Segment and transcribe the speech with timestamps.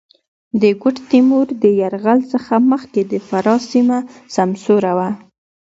[0.61, 3.99] د ګوډ تېمور د یرغل څخه مخکې د فراه سېمه
[4.35, 5.09] سمسوره وه.